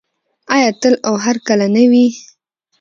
[0.55, 2.05] آیا تل او هرکله نه وي؟